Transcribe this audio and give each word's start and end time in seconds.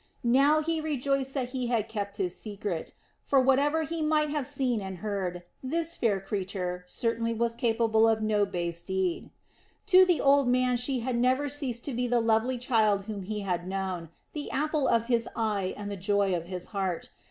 Now 0.23 0.63
he 0.63 0.81
rejoiced 0.81 1.35
that 1.35 1.49
he 1.49 1.67
had 1.67 1.87
kept 1.87 2.15
silence; 2.17 2.93
for 3.21 3.39
whatever 3.39 3.83
he 3.83 4.01
might 4.01 4.31
have 4.31 4.47
seen 4.47 4.81
and 4.81 4.97
heard, 4.97 5.43
this 5.61 5.95
fair 5.95 6.19
creature 6.19 6.83
certainly 6.87 7.35
was 7.35 7.53
capable 7.53 8.07
of 8.07 8.19
no 8.19 8.47
base 8.47 8.81
deed. 8.81 9.29
To 9.85 10.03
the 10.03 10.19
old 10.19 10.47
man 10.47 10.77
she 10.77 11.01
had 11.01 11.15
never 11.17 11.47
ceased 11.47 11.85
to 11.85 11.93
be 11.93 12.07
the 12.07 12.19
lovely 12.19 12.57
child 12.57 13.03
whom 13.03 13.21
he 13.21 13.41
had 13.41 13.67
known, 13.67 14.09
the 14.33 14.49
apple 14.49 14.87
of 14.87 15.05
his 15.05 15.29
eye 15.35 15.75
and 15.77 15.91
the 15.91 15.95
joy 15.97 16.33
of 16.35 16.45
his 16.47 16.69
heart. 16.73 17.11